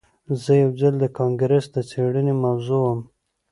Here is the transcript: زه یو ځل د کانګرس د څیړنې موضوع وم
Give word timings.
زه 0.41 0.51
یو 0.63 0.71
ځل 0.79 0.93
د 0.99 1.05
کانګرس 1.17 1.65
د 1.75 1.77
څیړنې 1.89 2.33
موضوع 2.43 2.79
وم 2.83 2.99